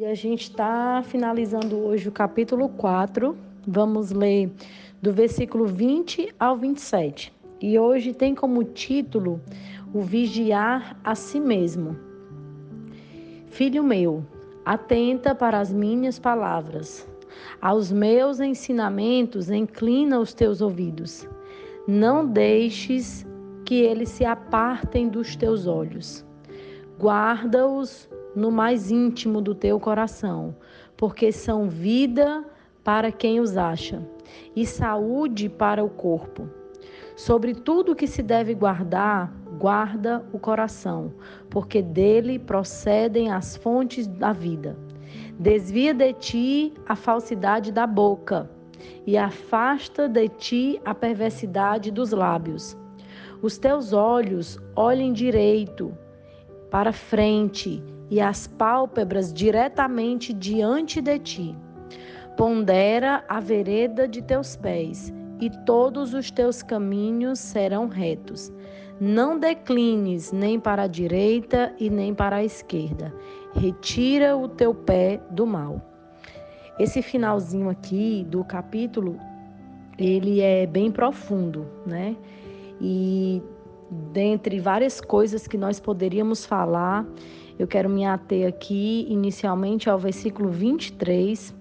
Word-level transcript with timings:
E 0.00 0.06
a 0.06 0.14
gente 0.14 0.44
está 0.44 1.02
finalizando 1.04 1.76
hoje 1.76 2.08
o 2.08 2.12
capítulo 2.12 2.70
4. 2.70 3.36
Vamos 3.68 4.12
ler 4.12 4.50
do 5.02 5.12
versículo 5.12 5.66
20 5.66 6.34
ao 6.40 6.56
27. 6.56 7.30
E 7.60 7.78
hoje 7.78 8.14
tem 8.14 8.34
como 8.34 8.64
título 8.64 9.38
o 9.92 10.00
vigiar 10.00 10.98
a 11.04 11.14
si 11.14 11.38
mesmo. 11.38 11.98
Filho 13.48 13.84
meu, 13.84 14.24
atenta 14.64 15.34
para 15.34 15.60
as 15.60 15.70
minhas 15.70 16.18
palavras. 16.18 17.06
Aos 17.60 17.92
meus 17.92 18.40
ensinamentos 18.40 19.50
inclina 19.50 20.18
os 20.18 20.32
teus 20.32 20.62
ouvidos. 20.62 21.28
Não 21.86 22.26
deixes 22.26 23.26
que 23.66 23.74
eles 23.74 24.08
se 24.08 24.24
apartem 24.24 25.10
dos 25.10 25.36
teus 25.36 25.66
olhos. 25.66 26.24
Guarda-os 26.98 28.08
no 28.34 28.50
mais 28.50 28.90
íntimo 28.90 29.40
do 29.40 29.54
teu 29.54 29.78
coração, 29.80 30.54
porque 30.96 31.32
são 31.32 31.68
vida 31.68 32.44
para 32.84 33.10
quem 33.12 33.40
os 33.40 33.56
acha 33.56 34.02
e 34.54 34.64
saúde 34.66 35.48
para 35.48 35.84
o 35.84 35.90
corpo. 35.90 36.48
Sobre 37.16 37.54
tudo 37.54 37.94
que 37.94 38.06
se 38.06 38.22
deve 38.22 38.54
guardar, 38.54 39.32
guarda 39.58 40.24
o 40.32 40.38
coração, 40.38 41.12
porque 41.50 41.82
dele 41.82 42.38
procedem 42.38 43.30
as 43.30 43.56
fontes 43.56 44.06
da 44.06 44.32
vida. 44.32 44.76
Desvia 45.38 45.92
de 45.92 46.12
ti 46.14 46.74
a 46.86 46.96
falsidade 46.96 47.72
da 47.72 47.86
boca 47.86 48.48
e 49.06 49.18
afasta 49.18 50.08
de 50.08 50.28
ti 50.28 50.80
a 50.84 50.94
perversidade 50.94 51.90
dos 51.90 52.12
lábios. 52.12 52.76
Os 53.42 53.58
teus 53.58 53.92
olhos 53.92 54.58
olhem 54.76 55.12
direito 55.12 55.96
para 56.70 56.92
frente 56.92 57.82
e 58.10 58.20
as 58.20 58.46
pálpebras 58.46 59.32
diretamente 59.32 60.32
diante 60.32 61.00
de 61.00 61.18
ti. 61.18 61.56
Pondera 62.36 63.24
a 63.28 63.38
vereda 63.38 64.08
de 64.08 64.20
teus 64.20 64.56
pés, 64.56 65.12
e 65.40 65.48
todos 65.64 66.12
os 66.12 66.30
teus 66.30 66.62
caminhos 66.62 67.38
serão 67.38 67.88
retos. 67.88 68.52
Não 69.00 69.38
declines 69.38 70.32
nem 70.32 70.60
para 70.60 70.82
a 70.82 70.86
direita 70.86 71.72
e 71.78 71.88
nem 71.88 72.14
para 72.14 72.36
a 72.36 72.44
esquerda. 72.44 73.14
Retira 73.54 74.36
o 74.36 74.46
teu 74.46 74.74
pé 74.74 75.20
do 75.30 75.46
mal. 75.46 75.80
Esse 76.78 77.00
finalzinho 77.00 77.70
aqui 77.70 78.26
do 78.28 78.44
capítulo, 78.44 79.18
ele 79.98 80.40
é 80.40 80.66
bem 80.66 80.90
profundo, 80.90 81.66
né? 81.86 82.16
E 82.80 83.42
dentre 84.12 84.60
várias 84.60 85.00
coisas 85.00 85.46
que 85.46 85.58
nós 85.58 85.80
poderíamos 85.80 86.44
falar, 86.44 87.06
eu 87.60 87.66
quero 87.66 87.90
me 87.90 88.06
ater 88.06 88.48
aqui 88.48 89.06
inicialmente 89.10 89.90
ao 89.90 89.98
versículo 89.98 90.48
23, 90.48 91.54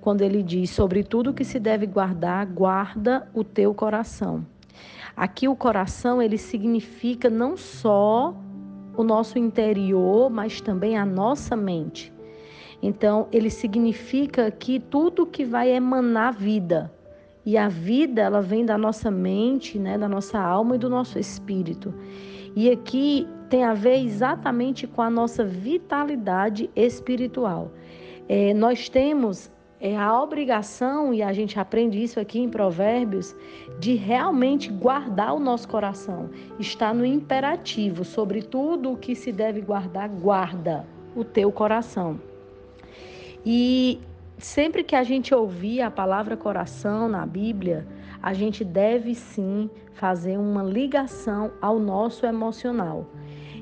quando 0.00 0.22
ele 0.22 0.42
diz: 0.42 0.70
Sobre 0.70 1.04
tudo 1.04 1.32
que 1.32 1.44
se 1.44 1.60
deve 1.60 1.86
guardar, 1.86 2.44
guarda 2.46 3.28
o 3.32 3.44
teu 3.44 3.72
coração. 3.72 4.44
Aqui 5.16 5.46
o 5.46 5.54
coração 5.54 6.20
ele 6.20 6.36
significa 6.36 7.30
não 7.30 7.56
só 7.56 8.34
o 8.96 9.04
nosso 9.04 9.38
interior, 9.38 10.28
mas 10.28 10.60
também 10.60 10.98
a 10.98 11.06
nossa 11.06 11.54
mente. 11.54 12.12
Então, 12.82 13.28
ele 13.30 13.48
significa 13.48 14.50
que 14.50 14.80
tudo 14.80 15.24
que 15.24 15.44
vai 15.44 15.70
emanar 15.70 16.34
vida. 16.34 16.92
E 17.44 17.56
a 17.56 17.68
vida, 17.68 18.20
ela 18.20 18.42
vem 18.42 18.66
da 18.66 18.76
nossa 18.76 19.12
mente, 19.12 19.78
né, 19.78 19.96
da 19.96 20.08
nossa 20.08 20.40
alma 20.40 20.74
e 20.74 20.78
do 20.78 20.90
nosso 20.90 21.20
espírito. 21.20 21.94
E 22.56 22.70
aqui 22.70 23.28
tem 23.50 23.64
a 23.64 23.74
ver 23.74 23.98
exatamente 23.98 24.86
com 24.86 25.02
a 25.02 25.10
nossa 25.10 25.44
vitalidade 25.44 26.70
espiritual. 26.74 27.70
É, 28.26 28.54
nós 28.54 28.88
temos 28.88 29.50
é, 29.78 29.94
a 29.94 30.18
obrigação, 30.20 31.12
e 31.12 31.22
a 31.22 31.34
gente 31.34 31.60
aprende 31.60 32.02
isso 32.02 32.18
aqui 32.18 32.40
em 32.40 32.48
Provérbios, 32.48 33.36
de 33.78 33.94
realmente 33.94 34.70
guardar 34.70 35.34
o 35.34 35.38
nosso 35.38 35.68
coração. 35.68 36.30
Está 36.58 36.94
no 36.94 37.04
imperativo, 37.04 38.04
sobre 38.04 38.40
tudo 38.40 38.92
o 38.92 38.96
que 38.96 39.14
se 39.14 39.30
deve 39.30 39.60
guardar, 39.60 40.08
guarda 40.08 40.86
o 41.14 41.22
teu 41.22 41.52
coração. 41.52 42.18
E 43.44 44.00
sempre 44.38 44.82
que 44.82 44.96
a 44.96 45.02
gente 45.02 45.34
ouvir 45.34 45.82
a 45.82 45.90
palavra 45.90 46.38
coração 46.38 47.06
na 47.06 47.26
Bíblia, 47.26 47.86
a 48.22 48.32
gente 48.32 48.64
deve 48.64 49.14
sim 49.14 49.70
fazer 49.94 50.38
uma 50.38 50.62
ligação 50.62 51.52
ao 51.60 51.78
nosso 51.78 52.26
emocional. 52.26 53.06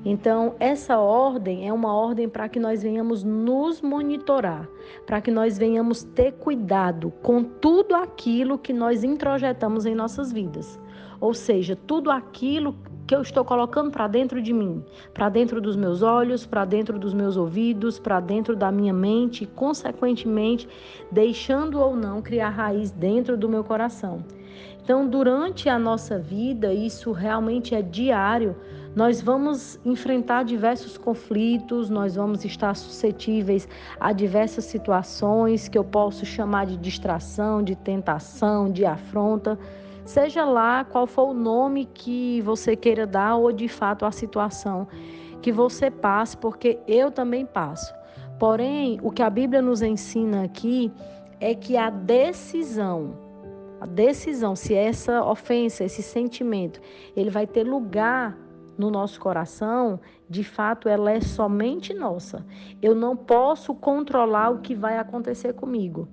Então, 0.04 0.54
essa 0.60 0.98
ordem 0.98 1.66
é 1.66 1.72
uma 1.72 1.94
ordem 1.94 2.28
para 2.28 2.46
que 2.46 2.60
nós 2.60 2.82
venhamos 2.82 3.24
nos 3.24 3.80
monitorar, 3.80 4.68
para 5.06 5.20
que 5.20 5.30
nós 5.30 5.56
venhamos 5.56 6.04
ter 6.04 6.32
cuidado 6.32 7.10
com 7.22 7.42
tudo 7.42 7.94
aquilo 7.94 8.58
que 8.58 8.72
nós 8.72 9.02
introjetamos 9.02 9.86
em 9.86 9.94
nossas 9.94 10.30
vidas. 10.30 10.78
Ou 11.18 11.32
seja, 11.32 11.74
tudo 11.74 12.10
aquilo 12.10 12.76
que 13.06 13.14
eu 13.14 13.22
estou 13.22 13.44
colocando 13.44 13.90
para 13.90 14.06
dentro 14.06 14.42
de 14.42 14.52
mim, 14.52 14.84
para 15.14 15.30
dentro 15.30 15.60
dos 15.60 15.76
meus 15.76 16.02
olhos, 16.02 16.44
para 16.44 16.66
dentro 16.66 16.98
dos 16.98 17.14
meus 17.14 17.36
ouvidos, 17.36 17.98
para 17.98 18.20
dentro 18.20 18.54
da 18.54 18.70
minha 18.70 18.92
mente 18.92 19.44
e, 19.44 19.46
consequentemente, 19.46 20.68
deixando 21.10 21.80
ou 21.80 21.96
não 21.96 22.20
criar 22.20 22.50
raiz 22.50 22.90
dentro 22.90 23.38
do 23.38 23.48
meu 23.48 23.64
coração. 23.64 24.22
Então, 24.84 25.08
durante 25.08 25.66
a 25.66 25.78
nossa 25.78 26.18
vida, 26.18 26.70
isso 26.74 27.10
realmente 27.10 27.74
é 27.74 27.80
diário, 27.80 28.54
nós 28.94 29.18
vamos 29.18 29.80
enfrentar 29.82 30.44
diversos 30.44 30.98
conflitos, 30.98 31.88
nós 31.88 32.16
vamos 32.16 32.44
estar 32.44 32.76
suscetíveis 32.76 33.66
a 33.98 34.12
diversas 34.12 34.66
situações 34.66 35.68
que 35.68 35.78
eu 35.78 35.84
posso 35.84 36.26
chamar 36.26 36.66
de 36.66 36.76
distração, 36.76 37.62
de 37.62 37.74
tentação, 37.74 38.70
de 38.70 38.84
afronta, 38.84 39.58
seja 40.04 40.44
lá 40.44 40.84
qual 40.84 41.06
for 41.06 41.30
o 41.30 41.34
nome 41.34 41.86
que 41.86 42.42
você 42.42 42.76
queira 42.76 43.06
dar 43.06 43.36
ou 43.36 43.50
de 43.52 43.68
fato 43.68 44.04
a 44.04 44.12
situação 44.12 44.86
que 45.40 45.50
você 45.50 45.90
passe, 45.90 46.36
porque 46.36 46.78
eu 46.86 47.10
também 47.10 47.46
passo. 47.46 47.94
Porém, 48.38 49.00
o 49.02 49.10
que 49.10 49.22
a 49.22 49.30
Bíblia 49.30 49.62
nos 49.62 49.80
ensina 49.80 50.44
aqui 50.44 50.92
é 51.40 51.54
que 51.54 51.74
a 51.74 51.88
decisão, 51.88 53.23
a 53.84 53.86
decisão, 53.86 54.56
se 54.56 54.72
essa 54.72 55.22
ofensa, 55.22 55.84
esse 55.84 56.02
sentimento, 56.02 56.80
ele 57.14 57.28
vai 57.28 57.46
ter 57.46 57.64
lugar 57.64 58.34
no 58.78 58.90
nosso 58.90 59.20
coração, 59.20 60.00
de 60.26 60.42
fato, 60.42 60.88
ela 60.88 61.12
é 61.12 61.20
somente 61.20 61.92
nossa. 61.92 62.46
Eu 62.80 62.94
não 62.94 63.14
posso 63.14 63.74
controlar 63.74 64.48
o 64.48 64.60
que 64.60 64.74
vai 64.74 64.96
acontecer 64.96 65.52
comigo, 65.52 66.08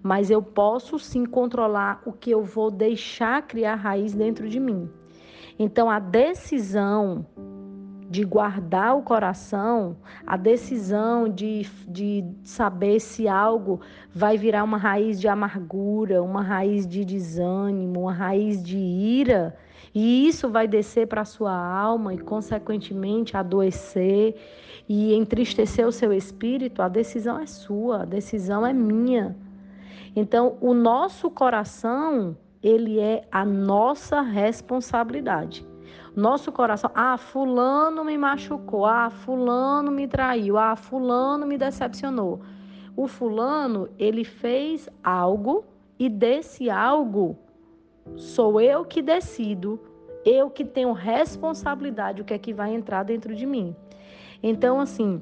mas 0.00 0.30
eu 0.30 0.40
posso 0.40 1.00
sim 1.00 1.26
controlar 1.26 2.00
o 2.06 2.12
que 2.12 2.30
eu 2.30 2.44
vou 2.44 2.70
deixar 2.70 3.42
criar 3.42 3.74
raiz 3.74 4.14
dentro 4.14 4.48
de 4.48 4.60
mim. 4.60 4.88
Então, 5.58 5.90
a 5.90 5.98
decisão 5.98 7.26
de 8.10 8.24
guardar 8.24 8.96
o 8.96 9.02
coração, 9.02 9.96
a 10.26 10.36
decisão 10.36 11.28
de, 11.28 11.64
de 11.86 12.24
saber 12.42 12.98
se 12.98 13.28
algo 13.28 13.80
vai 14.12 14.36
virar 14.36 14.64
uma 14.64 14.76
raiz 14.76 15.20
de 15.20 15.28
amargura, 15.28 16.20
uma 16.20 16.42
raiz 16.42 16.88
de 16.88 17.04
desânimo, 17.04 18.00
uma 18.00 18.12
raiz 18.12 18.60
de 18.64 18.76
ira, 18.76 19.56
e 19.94 20.26
isso 20.26 20.48
vai 20.48 20.66
descer 20.66 21.06
para 21.06 21.20
a 21.20 21.24
sua 21.24 21.54
alma 21.54 22.12
e, 22.12 22.18
consequentemente, 22.18 23.36
adoecer 23.36 24.34
e 24.88 25.14
entristecer 25.14 25.86
o 25.86 25.92
seu 25.92 26.12
espírito, 26.12 26.82
a 26.82 26.88
decisão 26.88 27.38
é 27.38 27.46
sua, 27.46 28.02
a 28.02 28.04
decisão 28.04 28.66
é 28.66 28.72
minha. 28.72 29.36
Então, 30.16 30.56
o 30.60 30.74
nosso 30.74 31.30
coração, 31.30 32.36
ele 32.60 32.98
é 32.98 33.22
a 33.30 33.44
nossa 33.44 34.20
responsabilidade. 34.20 35.69
Nosso 36.14 36.50
coração, 36.50 36.90
ah, 36.94 37.16
fulano 37.16 38.04
me 38.04 38.18
machucou, 38.18 38.84
ah, 38.84 39.10
fulano 39.10 39.90
me 39.90 40.08
traiu, 40.08 40.58
ah, 40.58 40.76
fulano 40.76 41.46
me 41.46 41.56
decepcionou. 41.56 42.40
O 42.96 43.06
fulano, 43.06 43.88
ele 43.98 44.24
fez 44.24 44.88
algo 45.02 45.64
e 45.98 46.08
desse 46.08 46.68
algo 46.68 47.38
sou 48.16 48.60
eu 48.60 48.84
que 48.84 49.02
decido, 49.02 49.80
eu 50.24 50.50
que 50.50 50.64
tenho 50.64 50.92
responsabilidade 50.92 52.22
o 52.22 52.24
que 52.24 52.34
é 52.34 52.38
que 52.38 52.52
vai 52.52 52.74
entrar 52.74 53.02
dentro 53.02 53.34
de 53.34 53.46
mim. 53.46 53.74
Então, 54.42 54.80
assim, 54.80 55.20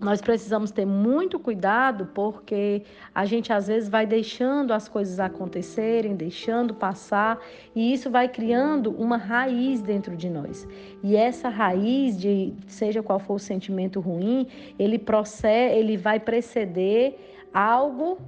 nós 0.00 0.20
precisamos 0.20 0.70
ter 0.70 0.86
muito 0.86 1.38
cuidado 1.38 2.06
porque 2.14 2.84
a 3.14 3.24
gente 3.24 3.52
às 3.52 3.66
vezes 3.66 3.88
vai 3.88 4.06
deixando 4.06 4.72
as 4.72 4.88
coisas 4.88 5.18
acontecerem, 5.18 6.14
deixando 6.14 6.72
passar, 6.72 7.38
e 7.74 7.92
isso 7.92 8.08
vai 8.10 8.28
criando 8.28 8.92
uma 8.92 9.16
raiz 9.16 9.82
dentro 9.82 10.16
de 10.16 10.30
nós. 10.30 10.68
E 11.02 11.16
essa 11.16 11.48
raiz 11.48 12.18
de 12.18 12.54
seja 12.66 13.02
qual 13.02 13.18
for 13.18 13.34
o 13.34 13.38
sentimento 13.38 13.98
ruim, 13.98 14.46
ele 14.78 14.98
procede, 14.98 15.76
ele 15.76 15.96
vai 15.96 16.20
preceder 16.20 17.18
algo 17.52 18.18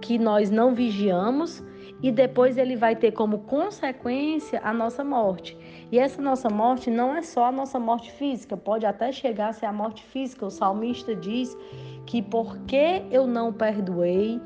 que 0.00 0.18
nós 0.18 0.50
não 0.50 0.74
vigiamos 0.74 1.64
e 2.02 2.12
depois 2.12 2.58
ele 2.58 2.76
vai 2.76 2.94
ter 2.94 3.12
como 3.12 3.38
consequência 3.40 4.60
a 4.62 4.72
nossa 4.72 5.02
morte. 5.02 5.56
E 5.94 5.98
essa 6.00 6.20
nossa 6.20 6.50
morte 6.50 6.90
não 6.90 7.14
é 7.14 7.22
só 7.22 7.44
a 7.44 7.52
nossa 7.52 7.78
morte 7.78 8.10
física, 8.10 8.56
pode 8.56 8.84
até 8.84 9.12
chegar 9.12 9.50
a 9.50 9.52
ser 9.52 9.66
a 9.66 9.72
morte 9.72 10.02
física. 10.02 10.44
O 10.44 10.50
salmista 10.50 11.14
diz 11.14 11.56
que 12.04 12.20
porque 12.20 13.04
eu 13.12 13.28
não 13.28 13.52
perdoei, 13.52 14.40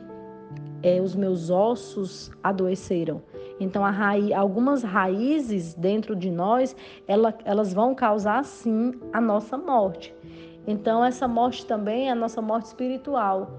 é, 0.82 1.00
os 1.00 1.16
meus 1.16 1.48
ossos 1.48 2.30
adoeceram. 2.42 3.22
Então, 3.58 3.82
raiz, 3.82 4.30
algumas 4.32 4.82
raízes 4.82 5.72
dentro 5.72 6.14
de 6.14 6.30
nós, 6.30 6.76
ela, 7.06 7.34
elas 7.46 7.72
vão 7.72 7.94
causar 7.94 8.44
sim 8.44 8.92
a 9.10 9.18
nossa 9.18 9.56
morte. 9.56 10.14
Então, 10.66 11.02
essa 11.02 11.26
morte 11.26 11.64
também 11.64 12.08
é 12.08 12.12
a 12.12 12.14
nossa 12.14 12.42
morte 12.42 12.66
espiritual. 12.66 13.52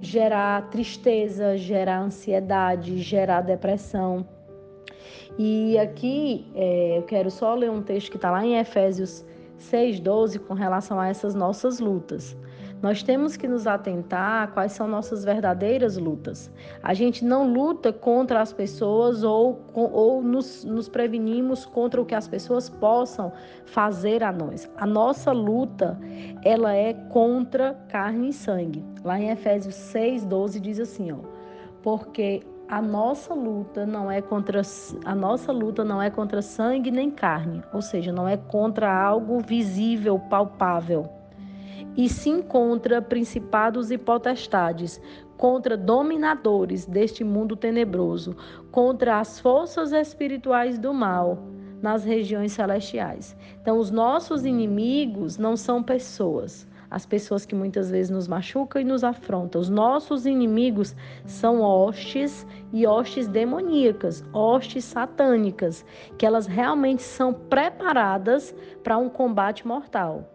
Gerar 0.00 0.68
tristeza, 0.70 1.56
gerar 1.56 2.00
ansiedade, 2.00 2.98
gerar 2.98 3.42
depressão. 3.42 4.26
E 5.38 5.78
aqui 5.78 6.46
é, 6.54 6.98
eu 6.98 7.02
quero 7.02 7.30
só 7.30 7.54
ler 7.54 7.70
um 7.70 7.82
texto 7.82 8.10
que 8.10 8.16
está 8.16 8.30
lá 8.30 8.44
em 8.44 8.58
Efésios 8.58 9.24
6,12 9.58 10.38
com 10.40 10.54
relação 10.54 10.98
a 11.00 11.08
essas 11.08 11.34
nossas 11.34 11.78
lutas. 11.78 12.36
Nós 12.82 13.00
temos 13.00 13.36
que 13.36 13.46
nos 13.46 13.68
atentar 13.68 14.42
a 14.42 14.46
quais 14.48 14.72
são 14.72 14.88
nossas 14.88 15.24
verdadeiras 15.24 15.96
lutas. 15.96 16.50
A 16.82 16.92
gente 16.92 17.24
não 17.24 17.46
luta 17.46 17.92
contra 17.92 18.40
as 18.40 18.52
pessoas 18.52 19.22
ou, 19.22 19.64
ou 19.72 20.20
nos, 20.20 20.64
nos 20.64 20.88
prevenimos 20.88 21.64
contra 21.64 22.02
o 22.02 22.04
que 22.04 22.14
as 22.14 22.26
pessoas 22.26 22.68
possam 22.68 23.32
fazer 23.66 24.24
a 24.24 24.32
nós. 24.32 24.68
A 24.76 24.84
nossa 24.84 25.30
luta, 25.30 25.96
ela 26.44 26.74
é 26.74 26.92
contra 26.92 27.74
carne 27.88 28.30
e 28.30 28.32
sangue. 28.32 28.84
Lá 29.04 29.18
em 29.20 29.30
Efésios 29.30 29.76
6, 29.76 30.24
12 30.24 30.58
diz 30.58 30.80
assim, 30.80 31.12
ó. 31.12 31.18
Porque 31.84 32.42
a 32.68 32.80
nossa 32.80 33.34
luta 33.34 33.84
não 33.84 34.10
é 34.10 34.22
contra 34.22 34.62
a 35.04 35.14
nossa 35.14 35.52
luta 35.52 35.84
não 35.84 36.00
é 36.00 36.10
contra 36.10 36.40
sangue 36.40 36.90
nem 36.90 37.10
carne, 37.10 37.62
ou 37.72 37.82
seja, 37.82 38.12
não 38.12 38.28
é 38.28 38.36
contra 38.36 38.90
algo 38.90 39.40
visível, 39.40 40.18
palpável 40.18 41.08
e 41.96 42.08
sim 42.08 42.40
contra 42.42 43.02
principados 43.02 43.90
e 43.90 43.98
potestades, 43.98 45.00
contra 45.36 45.76
dominadores 45.76 46.86
deste 46.86 47.24
mundo 47.24 47.56
tenebroso, 47.56 48.36
contra 48.70 49.18
as 49.18 49.38
forças 49.40 49.92
espirituais 49.92 50.78
do 50.78 50.94
mal 50.94 51.38
nas 51.82 52.04
regiões 52.04 52.52
celestiais. 52.52 53.36
Então, 53.60 53.78
os 53.78 53.90
nossos 53.90 54.44
inimigos 54.44 55.36
não 55.36 55.56
são 55.56 55.82
pessoas. 55.82 56.66
As 56.92 57.06
pessoas 57.06 57.46
que 57.46 57.54
muitas 57.54 57.90
vezes 57.90 58.10
nos 58.10 58.28
machucam 58.28 58.82
e 58.82 58.84
nos 58.84 59.02
afrontam. 59.02 59.58
Os 59.58 59.70
nossos 59.70 60.26
inimigos 60.26 60.94
são 61.24 61.62
hostes 61.62 62.46
e 62.70 62.86
hostes 62.86 63.26
demoníacas, 63.26 64.22
hostes 64.30 64.84
satânicas, 64.84 65.86
que 66.18 66.26
elas 66.26 66.46
realmente 66.46 67.02
são 67.02 67.32
preparadas 67.32 68.54
para 68.84 68.98
um 68.98 69.08
combate 69.08 69.66
mortal 69.66 70.31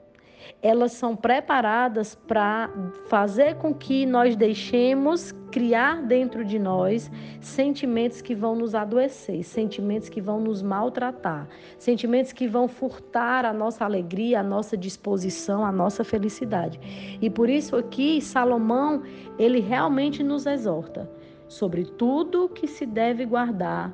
elas 0.61 0.91
são 0.93 1.15
preparadas 1.15 2.15
para 2.15 2.69
fazer 3.07 3.55
com 3.55 3.73
que 3.73 4.05
nós 4.05 4.35
deixemos 4.35 5.31
criar 5.51 6.03
dentro 6.03 6.43
de 6.43 6.59
nós 6.59 7.09
sentimentos 7.39 8.21
que 8.21 8.35
vão 8.35 8.55
nos 8.55 8.75
adoecer, 8.75 9.43
sentimentos 9.43 10.09
que 10.09 10.21
vão 10.21 10.39
nos 10.39 10.61
maltratar, 10.61 11.47
sentimentos 11.77 12.33
que 12.33 12.47
vão 12.47 12.67
furtar 12.67 13.45
a 13.45 13.53
nossa 13.53 13.85
alegria, 13.85 14.39
a 14.39 14.43
nossa 14.43 14.75
disposição, 14.77 15.65
a 15.65 15.71
nossa 15.71 16.03
felicidade. 16.03 16.79
E 17.21 17.29
por 17.29 17.49
isso 17.49 17.75
aqui 17.75 18.21
Salomão, 18.21 19.03
ele 19.37 19.59
realmente 19.59 20.23
nos 20.23 20.45
exorta 20.45 21.09
sobre 21.47 21.85
tudo 21.85 22.49
que 22.49 22.67
se 22.67 22.85
deve 22.85 23.25
guardar, 23.25 23.93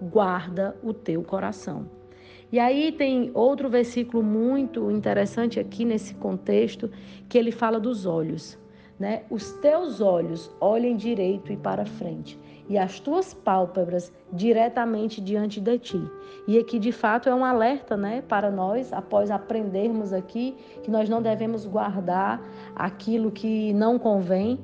guarda 0.00 0.76
o 0.82 0.92
teu 0.92 1.22
coração. 1.22 2.01
E 2.52 2.60
aí 2.60 2.92
tem 2.92 3.30
outro 3.32 3.70
versículo 3.70 4.22
muito 4.22 4.90
interessante 4.90 5.58
aqui 5.58 5.86
nesse 5.86 6.14
contexto, 6.14 6.90
que 7.26 7.38
ele 7.38 7.50
fala 7.50 7.80
dos 7.80 8.04
olhos. 8.04 8.58
Né? 9.00 9.22
Os 9.30 9.52
teus 9.54 10.02
olhos 10.02 10.54
olhem 10.60 10.94
direito 10.94 11.50
e 11.50 11.56
para 11.56 11.86
frente, 11.86 12.38
e 12.68 12.76
as 12.76 13.00
tuas 13.00 13.32
pálpebras 13.32 14.12
diretamente 14.30 15.18
diante 15.18 15.60
de 15.60 15.78
ti. 15.78 16.00
E 16.46 16.58
aqui 16.58 16.78
de 16.78 16.92
fato 16.92 17.26
é 17.28 17.34
um 17.34 17.44
alerta, 17.44 17.96
né, 17.96 18.22
para 18.28 18.50
nós, 18.50 18.92
após 18.92 19.30
aprendermos 19.30 20.12
aqui 20.12 20.54
que 20.82 20.90
nós 20.90 21.08
não 21.08 21.22
devemos 21.22 21.66
guardar 21.66 22.40
aquilo 22.76 23.30
que 23.30 23.72
não 23.72 23.98
convém, 23.98 24.60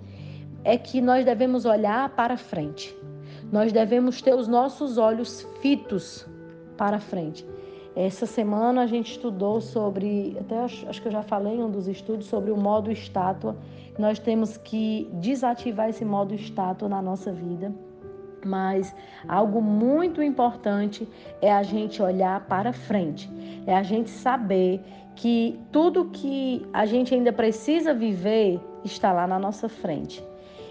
é 0.62 0.76
que 0.76 1.00
nós 1.00 1.24
devemos 1.24 1.64
olhar 1.64 2.10
para 2.10 2.36
frente. 2.36 2.94
Nós 3.50 3.72
devemos 3.72 4.20
ter 4.20 4.34
os 4.34 4.46
nossos 4.46 4.98
olhos 4.98 5.48
fitos 5.60 6.28
para 6.76 7.00
frente. 7.00 7.46
Essa 7.98 8.26
semana 8.26 8.82
a 8.82 8.86
gente 8.86 9.10
estudou 9.10 9.60
sobre, 9.60 10.36
até 10.40 10.56
acho, 10.60 10.88
acho 10.88 11.02
que 11.02 11.08
eu 11.08 11.12
já 11.12 11.20
falei 11.20 11.54
em 11.54 11.64
um 11.64 11.68
dos 11.68 11.88
estudos, 11.88 12.28
sobre 12.28 12.52
o 12.52 12.56
modo 12.56 12.92
estátua. 12.92 13.56
Nós 13.98 14.20
temos 14.20 14.56
que 14.56 15.10
desativar 15.14 15.88
esse 15.88 16.04
modo 16.04 16.32
estátua 16.32 16.88
na 16.88 17.02
nossa 17.02 17.32
vida. 17.32 17.74
Mas 18.46 18.94
algo 19.26 19.60
muito 19.60 20.22
importante 20.22 21.08
é 21.42 21.52
a 21.52 21.64
gente 21.64 22.00
olhar 22.00 22.46
para 22.46 22.72
frente, 22.72 23.28
é 23.66 23.74
a 23.74 23.82
gente 23.82 24.10
saber 24.10 24.80
que 25.16 25.58
tudo 25.72 26.04
que 26.04 26.64
a 26.72 26.86
gente 26.86 27.12
ainda 27.12 27.32
precisa 27.32 27.92
viver 27.92 28.60
está 28.84 29.12
lá 29.12 29.26
na 29.26 29.40
nossa 29.40 29.68
frente. 29.68 30.22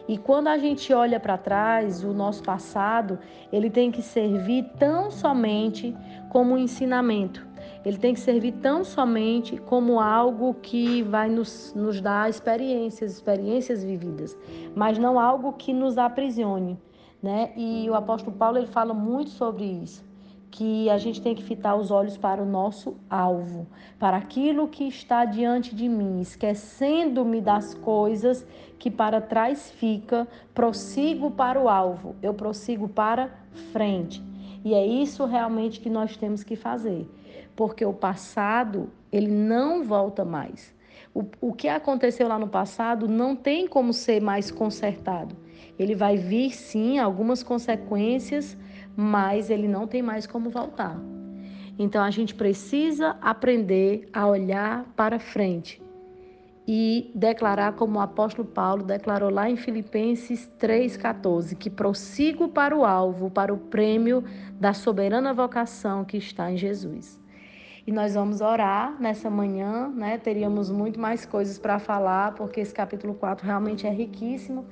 E 0.07 0.17
quando 0.17 0.47
a 0.47 0.57
gente 0.57 0.93
olha 0.93 1.19
para 1.19 1.37
trás, 1.37 2.03
o 2.03 2.13
nosso 2.13 2.41
passado, 2.41 3.19
ele 3.51 3.69
tem 3.69 3.91
que 3.91 4.01
servir 4.01 4.63
tão 4.79 5.11
somente 5.11 5.95
como 6.29 6.53
um 6.53 6.57
ensinamento. 6.57 7.45
Ele 7.83 7.97
tem 7.97 8.13
que 8.13 8.19
servir 8.19 8.53
tão 8.53 8.83
somente 8.85 9.57
como 9.57 9.99
algo 9.99 10.53
que 10.55 11.01
vai 11.03 11.29
nos, 11.29 11.73
nos 11.75 11.99
dar 11.99 12.29
experiências, 12.29 13.13
experiências 13.13 13.83
vividas, 13.83 14.37
mas 14.73 14.97
não 14.97 15.19
algo 15.19 15.53
que 15.53 15.73
nos 15.73 15.97
aprisione. 15.97 16.79
Né? 17.21 17.51
E 17.57 17.89
o 17.89 17.95
apóstolo 17.95 18.35
Paulo 18.37 18.57
ele 18.57 18.67
fala 18.67 18.93
muito 18.93 19.31
sobre 19.31 19.65
isso 19.65 20.06
que 20.49 20.89
a 20.89 20.97
gente 20.97 21.21
tem 21.21 21.35
que 21.35 21.43
fitar 21.43 21.75
os 21.75 21.91
olhos 21.91 22.17
para 22.17 22.41
o 22.41 22.45
nosso 22.45 22.97
alvo, 23.09 23.67
para 23.99 24.17
aquilo 24.17 24.67
que 24.67 24.85
está 24.85 25.25
diante 25.25 25.75
de 25.75 25.87
mim, 25.89 26.21
esquecendo-me 26.21 27.41
das 27.41 27.73
coisas 27.73 28.45
que 28.79 28.89
para 28.89 29.19
trás 29.19 29.69
fica, 29.71 30.27
prossigo 30.53 31.31
para 31.31 31.61
o 31.61 31.67
alvo, 31.67 32.15
eu 32.21 32.33
prossigo 32.33 32.87
para 32.87 33.31
frente. 33.71 34.23
E 34.63 34.73
é 34.73 34.85
isso 34.85 35.25
realmente 35.25 35.79
que 35.79 35.89
nós 35.89 36.15
temos 36.17 36.43
que 36.43 36.55
fazer, 36.55 37.09
porque 37.55 37.85
o 37.85 37.93
passado, 37.93 38.89
ele 39.11 39.29
não 39.29 39.83
volta 39.83 40.23
mais. 40.23 40.75
O, 41.13 41.25
o 41.41 41.53
que 41.53 41.67
aconteceu 41.67 42.27
lá 42.27 42.37
no 42.37 42.47
passado 42.47 43.07
não 43.07 43.35
tem 43.35 43.67
como 43.67 43.93
ser 43.93 44.21
mais 44.21 44.51
consertado. 44.51 45.35
Ele 45.77 45.95
vai 45.95 46.17
vir 46.17 46.55
sim 46.55 46.99
algumas 46.99 47.43
consequências 47.43 48.57
mas 48.97 49.51
ele 49.51 49.67
não 49.67 49.85
tem 49.85 50.01
mais 50.01 50.25
como 50.25 50.49
voltar. 50.49 50.99
Então 51.77 52.03
a 52.03 52.09
gente 52.09 52.33
precisa 52.33 53.15
aprender 53.21 54.09
a 54.11 54.27
olhar 54.27 54.85
para 54.95 55.19
frente 55.19 55.79
e 56.67 57.11
declarar 57.13 57.73
como 57.73 57.99
o 57.99 58.01
apóstolo 58.01 58.47
Paulo 58.47 58.83
declarou 58.83 59.29
lá 59.29 59.47
em 59.47 59.55
Filipenses 59.55 60.51
3:14, 60.59 61.55
que 61.55 61.69
prossigo 61.69 62.49
para 62.49 62.75
o 62.75 62.83
alvo, 62.83 63.29
para 63.29 63.53
o 63.53 63.57
prêmio 63.57 64.23
da 64.59 64.73
soberana 64.73 65.31
vocação 65.31 66.03
que 66.03 66.17
está 66.17 66.51
em 66.51 66.57
Jesus. 66.57 67.21
E 67.85 67.91
nós 67.91 68.15
vamos 68.15 68.41
orar 68.41 68.99
nessa 68.99 69.29
manhã, 69.29 69.87
né? 69.89 70.17
Teríamos 70.17 70.69
muito 70.69 70.99
mais 70.99 71.25
coisas 71.25 71.57
para 71.57 71.79
falar, 71.79 72.33
porque 72.33 72.59
esse 72.59 72.73
capítulo 72.73 73.13
4 73.13 73.45
realmente 73.45 73.87
é 73.87 73.91
riquíssimo 73.91 74.65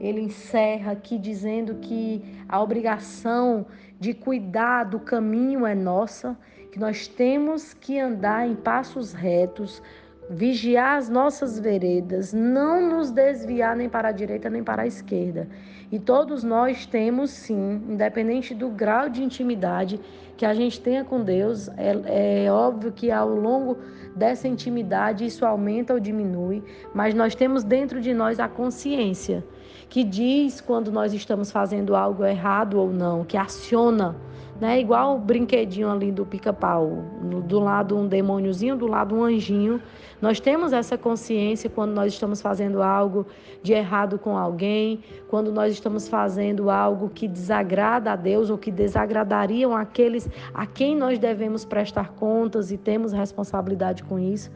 ele 0.00 0.22
encerra 0.22 0.92
aqui 0.92 1.18
dizendo 1.18 1.74
que 1.74 2.24
a 2.48 2.60
obrigação 2.60 3.66
de 3.98 4.14
cuidar 4.14 4.84
do 4.84 4.98
caminho 4.98 5.66
é 5.66 5.74
nossa, 5.74 6.36
que 6.72 6.78
nós 6.78 7.06
temos 7.06 7.74
que 7.74 7.98
andar 7.98 8.48
em 8.48 8.54
passos 8.54 9.12
retos, 9.12 9.82
vigiar 10.30 10.96
as 10.96 11.08
nossas 11.08 11.58
veredas, 11.58 12.32
não 12.32 12.88
nos 12.88 13.10
desviar 13.10 13.76
nem 13.76 13.88
para 13.88 14.08
a 14.08 14.12
direita 14.12 14.48
nem 14.48 14.62
para 14.62 14.82
a 14.82 14.86
esquerda. 14.86 15.48
E 15.92 15.98
todos 15.98 16.42
nós 16.44 16.86
temos 16.86 17.30
sim, 17.30 17.82
independente 17.88 18.54
do 18.54 18.70
grau 18.70 19.08
de 19.08 19.22
intimidade 19.22 20.00
que 20.36 20.46
a 20.46 20.54
gente 20.54 20.80
tenha 20.80 21.04
com 21.04 21.22
Deus, 21.22 21.68
é, 21.76 22.44
é 22.46 22.52
óbvio 22.52 22.92
que 22.92 23.10
ao 23.10 23.28
longo 23.28 23.76
dessa 24.16 24.48
intimidade 24.48 25.26
isso 25.26 25.44
aumenta 25.44 25.92
ou 25.92 26.00
diminui, 26.00 26.62
mas 26.94 27.12
nós 27.12 27.34
temos 27.34 27.64
dentro 27.64 28.00
de 28.00 28.14
nós 28.14 28.40
a 28.40 28.48
consciência 28.48 29.44
que 29.90 30.02
diz 30.02 30.60
quando 30.60 30.90
nós 30.90 31.12
estamos 31.12 31.52
fazendo 31.52 31.94
algo 31.94 32.24
errado 32.24 32.80
ou 32.80 32.90
não, 32.90 33.24
que 33.24 33.36
aciona 33.36 34.16
né? 34.60 34.78
Igual 34.78 35.16
o 35.16 35.18
brinquedinho 35.18 35.90
ali 35.90 36.12
do 36.12 36.26
pica-pau, 36.26 37.02
do 37.46 37.58
lado 37.58 37.96
um 37.96 38.06
demôniozinho, 38.06 38.76
do 38.76 38.86
lado 38.86 39.14
um 39.14 39.24
anjinho. 39.24 39.80
Nós 40.20 40.38
temos 40.38 40.74
essa 40.74 40.98
consciência 40.98 41.70
quando 41.70 41.92
nós 41.92 42.12
estamos 42.12 42.42
fazendo 42.42 42.82
algo 42.82 43.26
de 43.62 43.72
errado 43.72 44.18
com 44.18 44.36
alguém, 44.36 45.02
quando 45.28 45.50
nós 45.50 45.72
estamos 45.72 46.06
fazendo 46.06 46.68
algo 46.68 47.08
que 47.08 47.26
desagrada 47.26 48.12
a 48.12 48.16
Deus 48.16 48.50
ou 48.50 48.58
que 48.58 48.70
desagradariam 48.70 49.74
aqueles 49.74 50.28
a 50.52 50.66
quem 50.66 50.94
nós 50.94 51.18
devemos 51.18 51.64
prestar 51.64 52.10
contas 52.10 52.70
e 52.70 52.76
temos 52.76 53.12
responsabilidade 53.12 54.04
com 54.04 54.18
isso. 54.18 54.50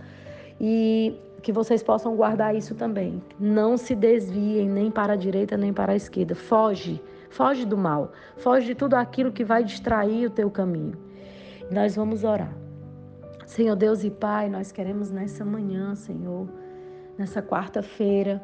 E 0.61 1.15
que 1.45 1.53
vocês 1.53 1.83
possam 1.83 2.17
guardar 2.17 2.57
isso 2.57 2.75
também. 2.75 3.23
Não 3.39 3.77
se 3.77 3.95
desviem 3.95 4.67
nem 4.67 4.91
para 4.91 5.13
a 5.13 5.17
direita 5.17 5.59
nem 5.59 5.75
para 5.75 5.93
a 5.93 5.97
esquerda. 5.97 6.35
Foge, 6.35 7.03
foge 7.29 7.67
do 7.67 7.77
mal, 7.77 8.13
foge 8.39 8.69
de 8.69 8.75
tudo 8.75 8.95
aquilo 8.95 9.31
que 9.31 9.45
vai 9.45 9.63
distrair 9.63 10.27
o 10.27 10.31
teu 10.31 10.51
caminho. 10.51 10.97
Nós 11.71 11.95
vamos 11.95 12.25
orar. 12.25 12.53
Senhor 13.45 13.77
Deus 13.77 14.03
e 14.05 14.11
Pai, 14.11 14.49
nós 14.49 14.73
queremos 14.73 15.11
nessa 15.11 15.45
manhã, 15.45 15.95
Senhor, 15.95 16.49
nessa 17.19 17.43
quarta-feira, 17.43 18.43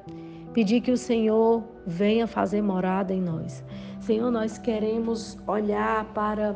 pedir 0.53 0.83
que 0.83 0.93
o 0.93 0.97
Senhor 0.97 1.65
venha 1.87 2.27
fazer 2.27 2.61
morada 2.61 3.15
em 3.15 3.23
nós. 3.23 3.65
Senhor, 3.99 4.31
nós 4.31 4.59
queremos 4.59 5.39
olhar 5.47 6.05
para 6.13 6.55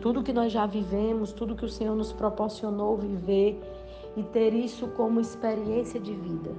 tudo 0.00 0.24
que 0.24 0.32
nós 0.32 0.50
já 0.50 0.66
vivemos, 0.66 1.32
tudo 1.32 1.54
que 1.54 1.64
o 1.64 1.68
Senhor 1.68 1.94
nos 1.94 2.12
proporcionou 2.12 2.96
viver 2.96 3.60
e 4.16 4.22
ter 4.22 4.52
isso 4.52 4.88
como 4.88 5.20
experiência 5.20 5.98
de 5.98 6.14
vida. 6.14 6.50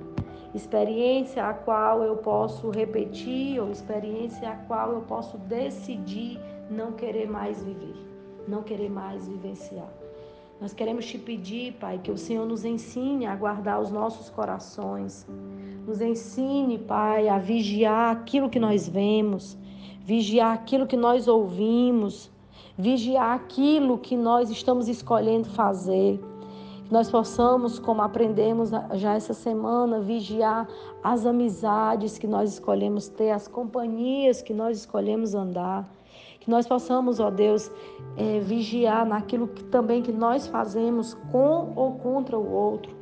Experiência 0.54 1.46
a 1.46 1.54
qual 1.54 2.04
eu 2.04 2.16
posso 2.18 2.70
repetir 2.70 3.60
ou 3.60 3.72
experiência 3.72 4.50
a 4.50 4.56
qual 4.56 4.94
eu 4.94 5.02
posso 5.02 5.38
decidir 5.38 6.40
não 6.70 6.92
querer 6.92 7.28
mais 7.28 7.64
viver, 7.64 7.96
não 8.48 8.62
querer 8.62 8.90
mais 8.90 9.28
vivenciar. 9.28 9.90
Nós 10.62 10.74
queremos 10.74 11.06
te 11.06 11.18
pedir, 11.18 11.74
Pai, 11.74 12.00
que 12.02 12.12
o 12.12 12.18
Senhor 12.18 12.46
nos 12.46 12.64
ensine 12.64 13.26
a 13.26 13.36
guardar 13.36 13.82
os 13.82 13.92
nossos 13.92 14.30
corações. 14.30 15.28
Nos 15.86 16.00
ensine, 16.00 16.78
Pai, 16.78 17.28
a 17.28 17.38
vigiar 17.38 18.16
aquilo 18.16 18.50
que 18.50 18.60
nós 18.60 18.88
vemos, 18.88 19.58
vigiar 20.02 20.54
aquilo 20.54 20.88
que 20.88 20.96
nós 20.96 21.28
ouvimos, 21.28 22.32
vigiar 22.78 23.36
aquilo 23.36 23.98
que 23.98 24.16
nós 24.16 24.50
estamos 24.50 24.88
escolhendo 24.88 25.50
fazer. 25.50 26.20
Que 26.86 26.92
nós 26.92 27.10
possamos, 27.10 27.80
como 27.80 28.02
aprendemos 28.02 28.72
já 28.94 29.14
essa 29.14 29.34
semana, 29.34 30.00
vigiar 30.00 30.68
as 31.04 31.26
amizades 31.26 32.18
que 32.18 32.28
nós 32.28 32.54
escolhemos 32.54 33.08
ter, 33.08 33.32
as 33.32 33.48
companhias 33.48 34.42
que 34.42 34.54
nós 34.54 34.80
escolhemos 34.80 35.34
andar. 35.34 35.88
Que 36.40 36.50
nós 36.50 36.68
possamos, 36.68 37.22
ó 37.22 37.30
Deus, 37.30 37.72
é, 38.18 38.40
vigiar 38.40 39.06
naquilo 39.06 39.48
que 39.48 39.64
também 39.64 40.02
que 40.02 40.12
nós 40.12 40.46
fazemos 40.48 41.14
com 41.32 41.72
ou 41.76 41.94
contra 41.94 42.38
o 42.38 42.52
outro. 42.52 42.94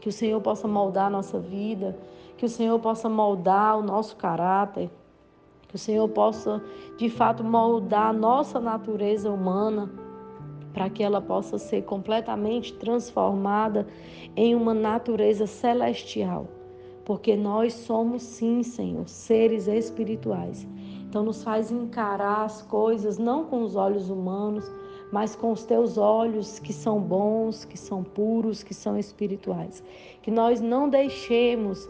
Que 0.00 0.08
o 0.08 0.12
Senhor 0.12 0.40
possa 0.40 0.68
moldar 0.68 1.06
a 1.06 1.10
nossa 1.10 1.40
vida, 1.40 1.98
que 2.36 2.46
o 2.46 2.48
Senhor 2.48 2.78
possa 2.78 3.08
moldar 3.08 3.78
o 3.78 3.82
nosso 3.82 4.16
caráter, 4.16 4.90
que 5.66 5.74
o 5.74 5.78
Senhor 5.78 6.08
possa, 6.08 6.62
de 6.96 7.08
fato, 7.08 7.42
moldar 7.42 8.10
a 8.10 8.12
nossa 8.12 8.60
natureza 8.60 9.30
humana 9.30 9.90
para 10.72 10.88
que 10.88 11.02
ela 11.02 11.20
possa 11.20 11.58
ser 11.58 11.82
completamente 11.82 12.72
transformada 12.74 13.86
em 14.36 14.54
uma 14.54 14.74
natureza 14.74 15.46
celestial. 15.46 16.46
Porque 17.04 17.36
nós 17.36 17.74
somos, 17.74 18.22
sim, 18.22 18.62
Senhor, 18.62 19.08
seres 19.08 19.66
espirituais. 19.66 20.66
Então, 21.08 21.24
nos 21.24 21.42
faz 21.42 21.70
encarar 21.70 22.44
as 22.44 22.62
coisas 22.62 23.18
não 23.18 23.44
com 23.44 23.62
os 23.62 23.76
olhos 23.76 24.08
humanos, 24.08 24.70
mas 25.12 25.36
com 25.36 25.52
os 25.52 25.64
teus 25.64 25.98
olhos 25.98 26.58
que 26.58 26.72
são 26.72 26.98
bons, 26.98 27.66
que 27.66 27.78
são 27.78 28.02
puros, 28.02 28.62
que 28.62 28.72
são 28.72 28.96
espirituais. 28.96 29.82
Que 30.22 30.30
nós 30.30 30.60
não 30.60 30.88
deixemos 30.88 31.86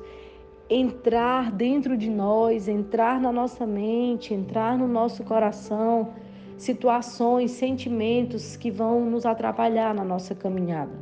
entrar 0.68 1.52
dentro 1.52 1.96
de 1.96 2.10
nós, 2.10 2.66
entrar 2.66 3.20
na 3.20 3.30
nossa 3.30 3.66
mente, 3.66 4.32
entrar 4.32 4.76
no 4.76 4.88
nosso 4.88 5.22
coração 5.22 6.08
situações, 6.62 7.50
sentimentos 7.50 8.57
que 8.57 8.71
vão 8.71 9.04
nos 9.04 9.26
atrapalhar 9.26 9.92
na 9.92 10.04
nossa 10.04 10.33
caminhada, 10.33 10.92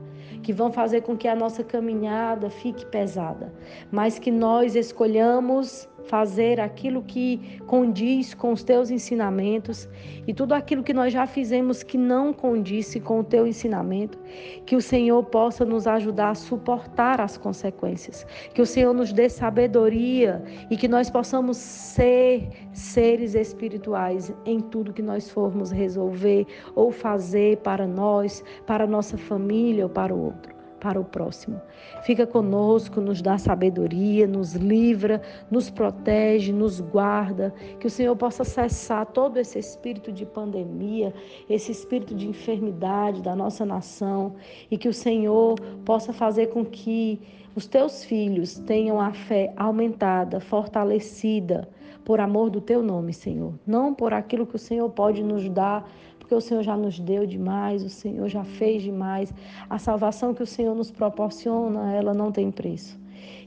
que 0.43 0.55
vão 0.55 0.73
fazer 0.73 1.03
com 1.03 1.15
que 1.15 1.29
a 1.29 1.37
nossa 1.37 1.63
caminhada 1.63 2.49
fique 2.49 2.87
pesada, 2.87 3.53
mas 3.93 4.19
que 4.19 4.31
nós 4.31 4.75
escolhamos 4.75 5.87
fazer 6.05 6.61
aquilo 6.61 7.03
que 7.03 7.59
condiz 7.67 8.35
com 8.35 8.53
os 8.53 8.63
teus 8.63 8.91
ensinamentos 8.91 9.89
e 10.27 10.35
tudo 10.35 10.55
aquilo 10.55 10.83
que 10.83 10.95
nós 10.95 11.13
já 11.13 11.27
fizemos 11.27 11.83
que 11.83 11.99
não 11.99 12.33
condisse 12.33 13.01
com 13.01 13.21
o 13.21 13.25
teu 13.25 13.47
ensinamento, 13.47 14.19
que 14.67 14.77
o 14.77 14.83
Senhor 14.83 15.23
possa 15.25 15.65
nos 15.65 15.87
ajudar 15.87 16.31
a 16.31 16.35
suportar 16.35 17.21
as 17.21 17.37
consequências, 17.37 18.27
que 18.55 18.63
o 18.63 18.67
Senhor 18.67 18.93
nos 18.93 19.13
dê 19.13 19.29
sabedoria 19.29 20.43
e 20.71 20.77
que 20.77 20.89
nós 20.89 21.11
possamos 21.11 21.57
ser 21.57 22.49
seres 22.73 23.35
espirituais 23.35 24.33
em 24.45 24.61
tudo 24.61 24.93
que 24.93 25.03
nós 25.03 25.31
formos 25.31 25.71
resolver 25.71 26.47
ou 26.75 26.91
fazer 26.91 27.59
para 27.59 27.87
nós, 27.87 28.45
para 28.67 28.87
nossa 28.87 29.17
família 29.17 29.85
ou 29.85 29.91
para 29.91 30.15
o 30.15 30.25
outro 30.25 30.60
para 30.81 30.99
o 30.99 31.05
próximo. 31.05 31.61
Fica 32.03 32.27
conosco, 32.27 33.01
nos 33.01 33.21
dá 33.23 33.39
sabedoria, 33.39 34.27
nos 34.27 34.55
livra, 34.55 35.21
nos 35.51 35.71
protege, 35.71 36.53
nos 36.53 36.81
guarda. 36.81 37.55
Que 37.79 37.87
o 37.87 37.91
Senhor 37.91 38.17
possa 38.17 38.43
cessar 38.43 39.07
todo 39.07 39.37
esse 39.37 39.59
espírito 39.59 40.11
de 40.11 40.27
pandemia, 40.27 41.15
esse 41.49 41.71
espírito 41.71 42.15
de 42.15 42.27
enfermidade 42.27 43.23
da 43.23 43.37
nossa 43.37 43.65
nação 43.65 44.35
e 44.71 44.79
que 44.79 44.89
o 44.89 44.95
Senhor 44.95 45.61
possa 45.85 46.13
fazer 46.13 46.47
com 46.47 46.65
que 46.65 47.21
os 47.55 47.67
teus 47.67 48.05
filhos 48.05 48.59
tenham 48.59 49.01
a 49.01 49.13
fé 49.13 49.53
aumentada, 49.57 50.41
fortalecida 50.41 51.69
por 52.05 52.21
amor 52.21 52.51
do 52.51 52.61
teu 52.61 52.83
nome, 52.83 53.13
Senhor. 53.13 53.55
Não 53.67 53.95
por 53.95 54.15
aquilo 54.15 54.47
que 54.47 54.57
o 54.57 54.59
Senhor 54.59 54.89
pode 54.91 55.23
nos 55.23 55.49
dar 55.49 55.89
porque 56.31 56.37
o 56.37 56.41
Senhor 56.41 56.63
já 56.63 56.77
nos 56.77 57.01
deu 57.01 57.27
demais, 57.27 57.83
o 57.83 57.89
Senhor 57.89 58.29
já 58.29 58.45
fez 58.45 58.85
demais. 58.85 59.35
A 59.69 59.81
salvação 59.81 60.33
que 60.33 60.45
o 60.45 60.47
Senhor 60.47 60.77
nos 60.77 60.89
proporciona, 60.89 61.93
ela 61.93 62.15
não 62.15 62.31
tem 62.31 62.53
preço. 62.53 62.97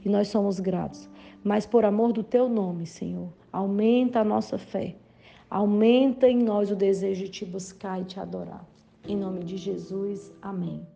E 0.04 0.08
nós 0.10 0.28
somos 0.28 0.60
gratos. 0.60 1.08
Mas 1.42 1.64
por 1.64 1.86
amor 1.86 2.12
do 2.12 2.22
teu 2.22 2.46
nome, 2.46 2.84
Senhor, 2.84 3.32
aumenta 3.50 4.20
a 4.20 4.24
nossa 4.24 4.58
fé. 4.58 4.96
Aumenta 5.48 6.28
em 6.28 6.36
nós 6.42 6.70
o 6.70 6.76
desejo 6.76 7.24
de 7.24 7.30
te 7.30 7.44
buscar 7.46 8.02
e 8.02 8.04
te 8.04 8.20
adorar. 8.20 8.66
Em 9.08 9.16
nome 9.16 9.42
de 9.44 9.56
Jesus, 9.56 10.30
amém. 10.42 10.93